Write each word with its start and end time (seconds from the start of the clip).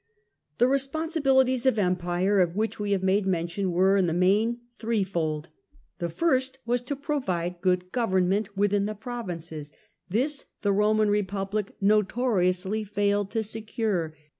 The 0.57 0.67
responsibilities 0.67 1.67
of 1.67 1.77
empire, 1.77 2.39
of 2.39 2.55
which 2.55 2.77
w© 2.79 2.91
have 2.91 3.03
made 3.03 3.27
mention 3.27 3.71
were, 3.71 3.97
in 3.97 4.07
the 4.07 4.13
main, 4.15 4.61
threefold. 4.75 5.49
The 5.99 6.09
first 6.09 6.57
was 6.65 6.81
to 6.81 6.95
provide 6.95 7.61
good 7.61 7.91
government 7.91 8.57
within 8.57 8.87
the 8.87 8.95
provinces; 8.95 9.71
this 10.09 10.45
the 10.63 10.73
Roman 10.73 11.11
Republic 11.11 11.75
notoriously 11.79 12.83
failed 12.83 13.29
to 13.29 13.43
secure. 13.43 14.15